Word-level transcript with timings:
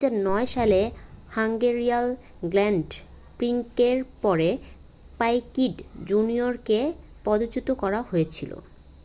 2009 0.03 0.45
সালের 0.47 0.87
Hungarian 1.29 2.05
Grand 2.45 2.89
প্রিক্সের 3.39 3.97
পরে 4.21 4.49
পাইকিট 5.19 5.75
জুনিয়রকে 6.07 6.79
পদচ্যুত 7.25 7.67
করা 7.73 7.99
হয়েছিল 8.01 8.51